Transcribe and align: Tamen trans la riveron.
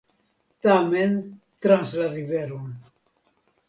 Tamen 0.67 1.13
trans 1.67 1.95
la 2.03 2.11
riveron. 2.19 2.77